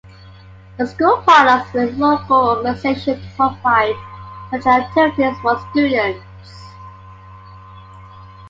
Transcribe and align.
The 0.79 0.87
school 0.87 1.21
partners 1.27 1.71
with 1.75 1.95
local 1.95 2.57
organizations 2.57 3.21
to 3.23 3.31
provide 3.37 3.93
such 4.49 4.65
activities 4.65 5.37
for 5.43 5.59
students. 5.69 6.25